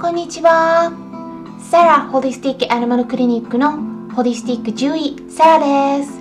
[0.00, 0.92] こんにちは。
[1.58, 3.80] サラホリスティックアニマルクリニックの
[4.14, 6.20] ホリスティック獣医サラです。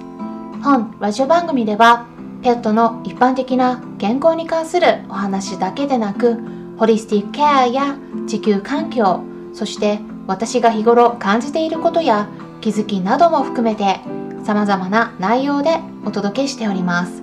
[0.64, 2.08] 本ラジオ番組では
[2.42, 6.40] ペットの一般的な健康に関するお話だけでなく
[6.80, 9.22] ホリスティックケアや地球環境
[9.54, 12.30] そして私が日頃感じていることや
[12.62, 14.00] 気づきなども含めて
[14.44, 17.22] 様々な内容でお届けしております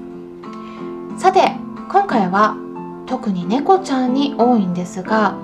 [1.18, 1.41] さて
[1.91, 2.57] 今回は
[3.07, 5.36] 特に猫ちゃんに多いんですが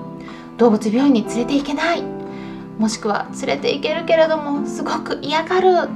[0.61, 2.03] 動物病院に連れて行けない。
[2.77, 5.89] もしくは連れて行けるけれどもすごく嫌がる。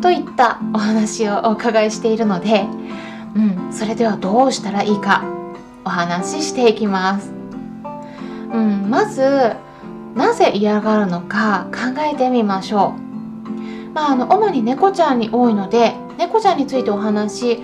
[0.00, 2.66] といったお話をお伺いしているので、
[3.36, 5.22] うん、それではどうしたらいいか
[5.84, 7.30] お話ししていきます、
[8.50, 9.56] うん、まず
[10.14, 13.90] なぜ嫌がるのか考えてみましょう。
[13.92, 17.60] まあ、あの主に猫ちゃんに多いので猫ちゃんについてお話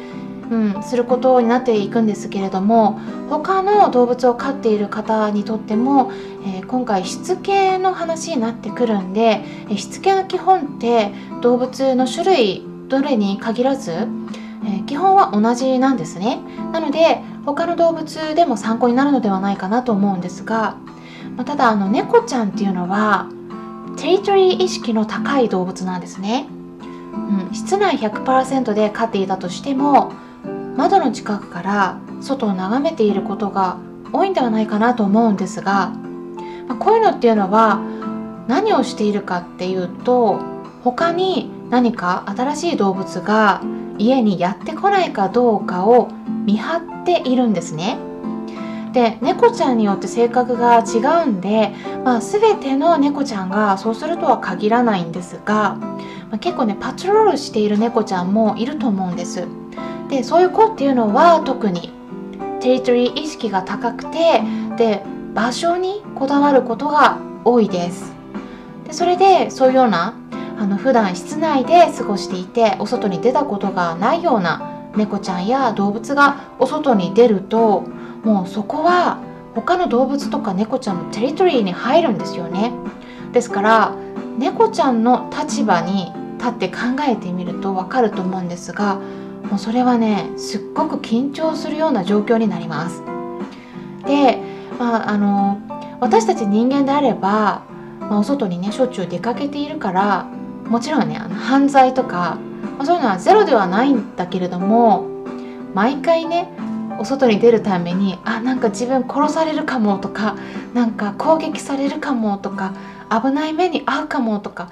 [0.50, 6.12] うん、することになっていくんですけれども他の動物を飼っている方にとっても、
[6.44, 16.38] えー、今回しつけの話になってくるんでえしつけの基本って動物の種類どれに限らず、えー、基本は同じなんですね。
[16.72, 20.76] なので他の動物でも参考になるのではないかなと思うんですが、
[21.36, 23.28] まあ、ただあの猫ちゃんっていうのは
[23.96, 26.48] テリトリー意識の高い動物なんですね、
[27.48, 30.12] うん、室内100%で飼っていたとしても
[30.76, 33.78] 窓の近くから外を眺めていることが
[34.12, 35.92] 多いんではないかなと思うんですが、
[36.68, 37.80] まあ、こういうのっていうのは
[38.46, 40.40] 何をしているかっていうと
[40.84, 43.62] 他に何か新しい動物が
[43.98, 46.08] 家にやってこないかどうかを
[46.44, 47.98] 見張っているんですね。
[48.92, 59.46] で猫ちゃんによって性格が違うんで、まあ、全ての猫ちゃんがそうするとは限らないんですが、まあ、結構ねパトロールしている猫ちゃんもいると思うんです。
[60.08, 61.92] でそういう子っていうのは特に
[62.60, 64.42] テリトリー意識が高くて
[64.76, 65.02] で
[65.34, 68.14] 場所にこだわることが多いです。
[68.84, 70.14] でそれでそういうような
[70.58, 77.82] あの普段室内で過ごしていてお外に出たことがないような猫ちゃんや動物がお外に出ると
[78.24, 79.18] もうそこは
[79.54, 82.72] 他の動物とか猫ちゃんのテリトリーに入るんですよね。
[83.32, 83.94] ですから
[84.38, 86.76] 猫ちゃんの立場に立って考
[87.08, 88.98] えてみると分かると思うんですが
[89.50, 93.02] もうそれはねすっごく緊張するような状況になります。
[94.06, 94.38] で、
[94.78, 95.60] まあ、あの
[96.00, 97.64] 私たち人間であれば、
[98.00, 100.24] まあ、お外にねしょっちゅう出かけているから
[100.68, 102.38] もちろんねあの犯罪とか、
[102.76, 105.06] まあ、そういうのはゼロではないんだけれども
[105.74, 106.48] 毎回ね
[106.98, 110.36] お外に出るためにあなんか自分殺されるかもとか
[110.74, 112.74] なんか攻撃されるかもとか
[113.10, 114.70] 危ない目に遭うかもとか、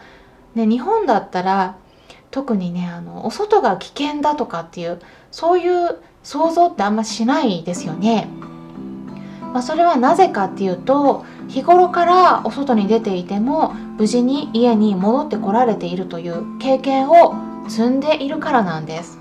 [0.55, 1.77] ね、日本だったら
[2.35, 5.01] 特にねあのお外が危険だとかっていう
[5.31, 8.27] そういう想像ってあんましないですよね。
[9.53, 17.37] まあ、それはなぜかっていうと日頃からお外に出ていても無事に家に戻ってこられているという経験を
[17.69, 19.21] 積んでいるからなんです。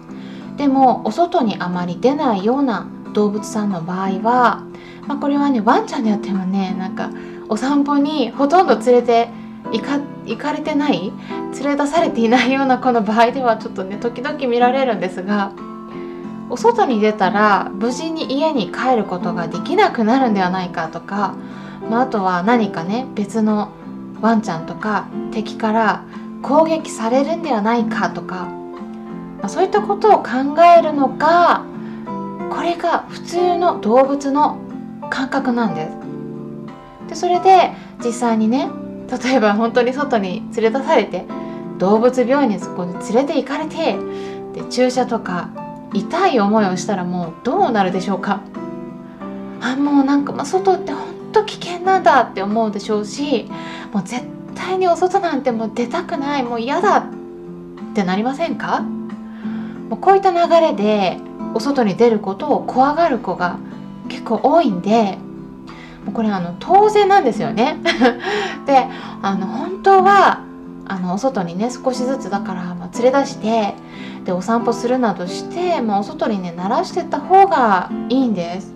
[0.57, 4.63] でもお外にあまり出ないような動物さんの場合は、
[5.05, 7.11] まあ、これはねワンちゃんであってもねなんか
[7.47, 9.42] お散歩にほとんど連れて
[9.73, 11.11] 行か行かれてない？
[11.61, 15.51] 連れ出されていないような子の場合ではちょっとね時々見られるんですが
[16.49, 21.35] お外に出たら無事に家に帰ることができなくなるんではないかとか、
[21.89, 23.71] まあ、あとは何かね別の
[24.21, 26.05] ワンちゃんとか敵から
[26.41, 30.29] 攻撃されるんではないかとか、まあ、そういったことを考
[30.77, 31.65] えるのが
[32.51, 34.59] これが普通の動物の
[35.09, 37.09] 感覚なんです。
[37.09, 37.71] でそれで
[38.03, 38.69] 実際にね
[39.17, 41.25] 例えば本当に外に連れ出されて
[41.77, 43.97] 動物病院にそこに連れて行かれて
[44.53, 45.49] で注射とか
[45.93, 48.41] 痛い思いをしたらもうどうなるでしょうか。
[49.61, 53.49] あもうなんか、まあ、外って本当危険なんだって思うでしょうし
[53.93, 54.25] もう絶
[54.55, 57.05] 対にお外なんてもう出たくないもう嫌だっ
[57.95, 58.81] てなりませんか？
[59.89, 61.17] もうこういった流れで
[61.53, 63.57] お外に出ることを怖がる子が
[64.09, 65.17] 結構多いんで
[66.05, 67.77] もうこれあの当然なんですよね
[68.65, 68.87] で
[69.21, 70.39] あの本当は
[70.85, 73.75] あのお外にね少しずつだから、まあ、連れ出して
[74.25, 78.73] でお散歩するなどして、まあ、お外にね慣らしてった方がいいんです。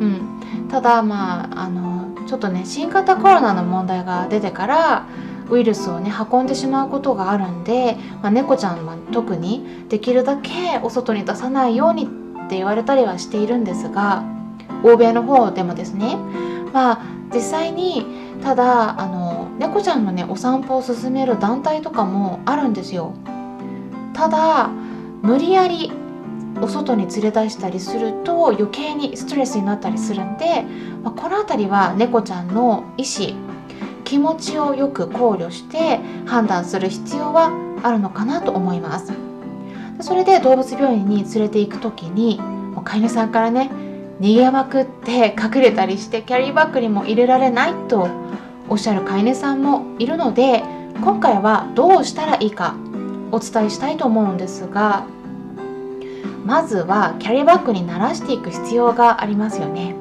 [0.00, 5.06] うん、ただまああのちょっとね新型コロナの問題が出てから
[5.50, 12.06] ウイルスをね運んでしまうことがあるんで、まあ、猫ちゃんは特にできるだけお外に出さないようにっ
[12.48, 14.22] て言われたりはしているんですが
[14.82, 16.16] 欧米の方でもですね
[16.72, 18.06] まあ実際に
[18.42, 23.14] ただあの猫ちゃんのねお散歩を勧める団体とかもあるんですよ。
[24.14, 24.68] ただ
[25.22, 25.92] 無理やり
[26.60, 30.64] お外に連れ出したりすると余計にストレスになったりするんで、
[31.04, 33.36] まあ、この辺りは猫ちゃんの意思
[34.04, 39.12] 気持ちをよく考慮して判断する必要はあるのかなと思います。
[40.00, 42.40] それで動物病院に連れて行く時に
[42.84, 43.70] 飼い主さんからね
[44.20, 48.08] 逃げまくって隠れたりしてキャリーバッグにも入れられないと
[48.68, 50.62] おっしゃる飼い主さんもいるので
[51.00, 52.74] 今回はどうしたらいいか
[53.30, 55.06] お伝えしたいと思うんですが
[56.44, 59.94] まずはキャリーバッグに慣らしていく必要がありますよね。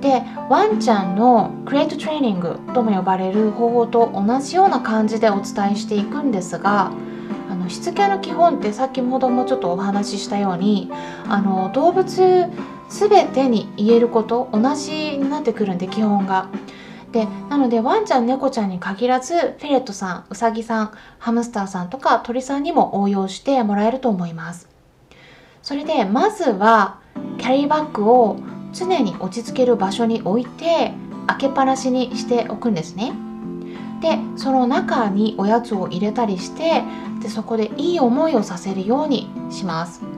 [0.00, 6.92] でワンちゃんのクリエイトトレーニングとも呼ばれる方法と同じような感じでお伝えしていくんですが
[7.50, 10.90] あのしつけの基本って先ほどもちょっとお話ししたように
[11.28, 12.48] あの動物
[12.88, 16.48] 全てに言えること同じになってくるんで基本が。
[17.12, 24.68] でなのでワンちゃん猫ちゃんに限らずフェレットさんウサギさんハムスターさんとか鳥さんにも応用してもらえると思います。
[25.62, 27.00] それでまずは
[27.38, 28.36] キャリーバッグを
[28.72, 30.92] 常に落ち着ける場所に置いて
[31.26, 33.12] 開けっぱなしにしておくんですね。
[34.00, 36.84] でその中におやつを入れたりして
[37.20, 40.17] でそこでいい思いをさせるようにします。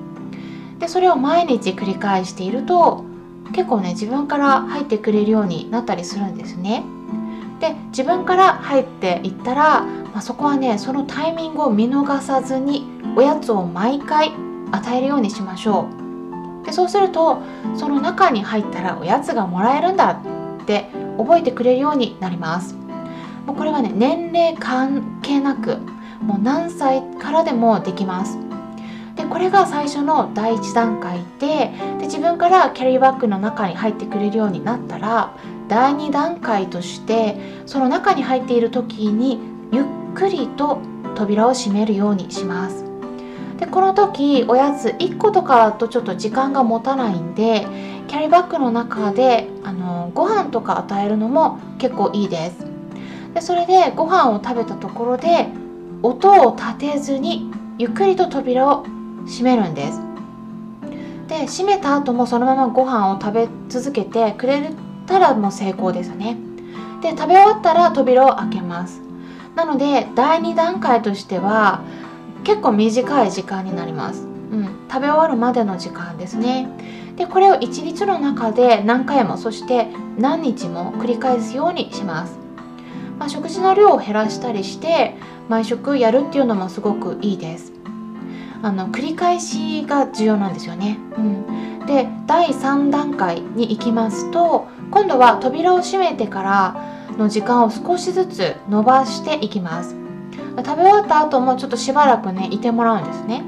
[0.81, 3.05] でそれを毎日繰り返していると
[3.53, 6.83] 結構ね自分から入ってくれるようになったりするんですね。
[7.61, 12.87] で自分から入っていったら、まあ、そこはねそのタイミングを見逃さずに
[13.17, 14.33] おやつを毎回
[14.73, 15.87] 与えるようにしましょ
[16.63, 16.65] う。
[16.65, 17.43] でそうすると
[17.77, 20.23] その中に入ったらおやつがもらえるんだ
[20.63, 20.87] って
[21.19, 22.75] 覚えてくれるようになります。
[23.47, 25.79] もうこれはね年齢関係なく
[26.23, 28.39] もう何歳からでもできます。
[29.31, 35.35] これが最初の第1段階でで自分からキャリーバッグの中に入ってくれるようになったら
[35.69, 39.39] 第2段階としてその中に入っている時に
[39.73, 39.85] ゆっ
[40.15, 40.81] くりと
[41.15, 42.85] 扉を閉めるようにします。
[43.59, 47.67] でこの時おやつ1個とかとちょっと時間が持たないんで
[48.09, 52.67] キャリーバッグの中であのご飯とか与えるのも結構いいです。
[53.35, 55.47] でそれでご飯を食べたところで
[56.03, 58.85] 音を立てずにゆっくりと扉を
[59.31, 60.01] 閉めるんです。
[61.29, 64.73] で閉めた後もそのままご飯を食べ続けてくれ
[65.07, 66.37] たらもう成功ですね。
[67.01, 69.01] で食べ終わったら扉を開けます。
[69.55, 71.83] なので第2段階としては
[72.45, 76.69] 結構短い時間になります、うん、食べ終わるまでの時間ですね。
[77.17, 79.89] でこれを1日の中で何回もそして
[80.19, 82.39] 何日も繰り返すようにします、
[83.19, 85.15] まあ、食事の量を減らしたりして
[85.49, 87.80] 毎食やるっていうのもすごくいいです。
[88.63, 99.95] あの繰り返しが重要なんですよね、うん、で第3段階に行きますと今度は扉を閉めてからの時間を少しずつ伸ばしていきます。
[100.57, 103.45] 食べ終わった後もちょっとしばらくねいてもらうんですね。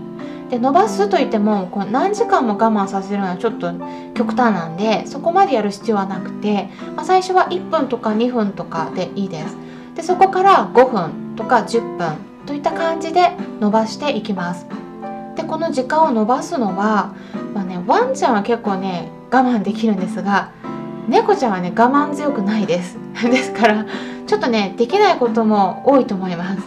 [0.50, 3.72] で伸ばすといってもこう何時間も我慢させるのはちょっと
[4.14, 9.56] 極端なんでそこまでやる必要はなくて、まあ、最初は1分とか2分とかでいいです。
[9.96, 12.16] でそこから5分とか10分
[12.46, 14.66] といった感じで伸ばしていきます。
[15.42, 17.14] でこの時間を伸ばすのは、
[17.52, 20.52] まあね、ワンちゃんは結構ね我慢できるんですが
[21.08, 22.96] 猫ちゃんはね我慢強くないです。
[23.28, 23.84] ですから
[24.26, 26.62] ちょっとねできないことも多いと思います。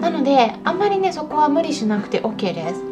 [0.00, 2.82] なのであんまりねそこは無理しなくて OK です。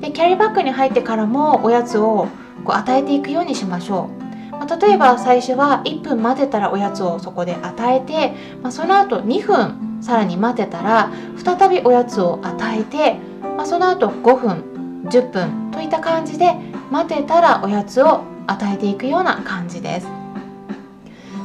[0.00, 2.28] でキャリーバッグに入ってからもおやつを
[2.64, 4.08] こう与えていくようにしましょ
[4.52, 13.16] う、まあ、例えば最初は1分待てたらおやつをそこで与えて、まあ、その後2分さらに待てたら再びおやつを与えて、
[13.56, 16.54] まあ、その後5分10分といった感じで
[16.90, 20.08] 待てたらおやつを与えていくような感じです。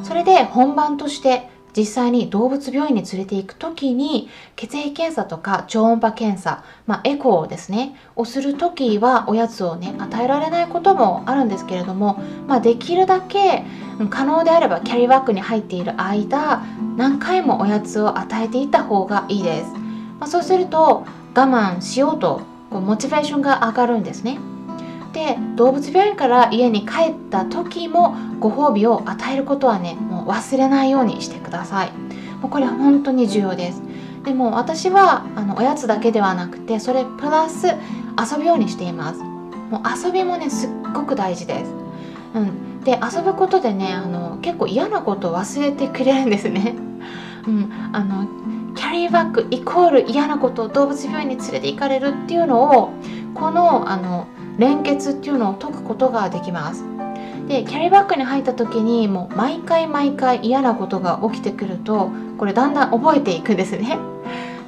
[0.04, 13.64] それで本番として実際に動物病院に連れて行く時に血液検査とか超音波検査、まあ、エコーですねをする時はおやつをね与えられないこともあるんですけれども、まあ、できるだけ
[14.10, 16.64] 可能であればキャリーバッグに入っている間
[16.96, 19.72] 何回もおやつを与えていた方がいいです、
[20.20, 24.40] まあ、そうすると我慢しようとこうモチベーションが上がるんですね。
[25.14, 31.92] で動物病院から家に帰った時もご褒美を与えることはねもう忘れないようにしてください。
[32.42, 33.82] もうこれは本当に重要です。
[34.24, 39.22] でも私はあのおやつだけではなくてそれプラス遊ぶようにしています。
[39.70, 41.72] もう遊びもねすっごく大事です、
[42.36, 46.76] うん、で遊ぶことでねあの結構嫌なことを忘れてくれるんですね、
[47.48, 48.28] うん、あの
[48.76, 52.90] キャリーバッグイコール嫌なことを動物病院に連れて行かれるっていうのを
[53.34, 56.86] このあの連結っていうのを解くことができます。
[57.48, 63.98] でキャリーバッグに入った時にもう毎回毎回嫌なことが起きてくるとこれだんだん覚えていくんですね。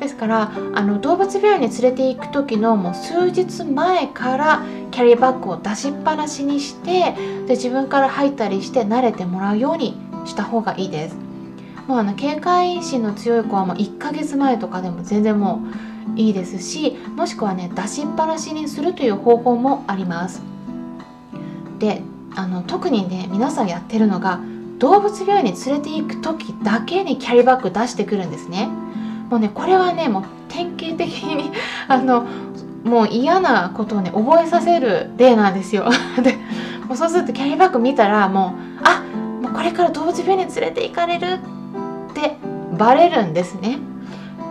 [0.06, 7.16] ですからあの動物病院に連れて行く時のもう数日前からキャリーバッグを出しっぱなしにして
[7.48, 11.18] で自分から入ったりして慣れてもらうようにした方がいいです。
[11.88, 15.62] もうあの警戒心の強い子はもう1ヶ月前とかでも全然も
[16.16, 20.44] ういいですしもしくはね出しっぱなしにするという方法もあります。
[21.80, 22.04] で
[22.36, 24.40] あの特にね皆さんやってるのが
[24.78, 28.70] 動物病院に連れて行く時だけにキャリーバッグ出してくるんですね。
[29.30, 31.52] もうねこれはねもう典型的に
[31.88, 32.26] あの
[32.84, 35.86] もう嫌なことをね覚えさせる例なんですよ。
[36.22, 36.38] で
[36.88, 39.02] もうそうするとキャリーバッグ見たらもうあ
[39.42, 41.40] もうこれから動物病院に連れて行かれる
[42.12, 42.38] って
[42.78, 43.80] バレるんですね。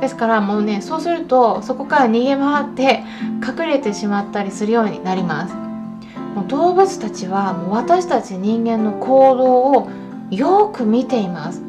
[0.01, 3.05] ですからもうねそうするとそこから逃げ回って
[3.47, 5.55] 隠れてしまったりするようになります。
[6.35, 9.89] もう動物たちはもう私たち人間の行動を
[10.31, 11.64] よく見ています。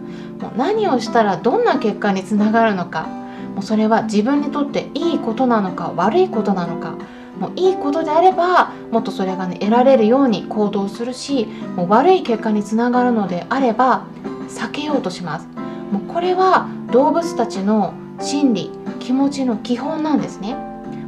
[0.58, 3.08] 何をしたらどんな結果につながるのか。
[3.56, 6.96] もうそれは自分にとっていいことなのか悪いことなのか。
[7.40, 14.06] もういいことであればもっとそれがね得られるように行動するしもう悪い結果につながるのであれば
[14.48, 15.48] 避けようとします。
[15.92, 20.56] もうこれは動物たちの心理気持ちの基本なんですね。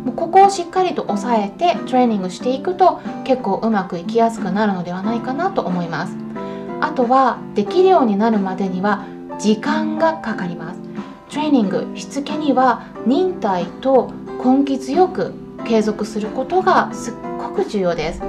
[0.05, 6.15] もうここをしっかりと押さえてトレーニングしていくと結構うまくいきやすくなるのではないかなと思います。
[6.79, 9.05] あとはできるようになるまでには
[9.39, 10.79] 時間がかかります。
[11.29, 14.11] トレーニングしつけには忍耐と
[14.43, 15.33] 根気強く
[15.65, 18.21] 継続することがすっごく重要です。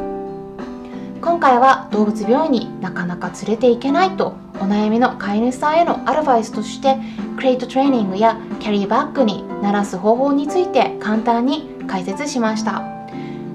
[1.21, 6.97] 今回は動物病院になかなか連れて行けないとお悩みの飼い主さんへのアドバイスとして
[7.37, 12.83] クレイトトレーニングやキャリーバッグに鳴らす方法について簡単に解説しました。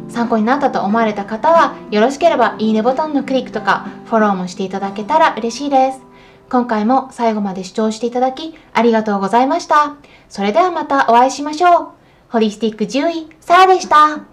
[0.10, 6.13] 参考になったと思われた方はよろしければいいねボタンのクリックとかフォローもしていただけたら嬉しいです。
[6.50, 9.96] 今回も最後まで視聴していただきありがとうございました。
[10.30, 11.88] それではまたお会いしましょう。
[12.30, 14.33] ホリスティック獣医サラでした。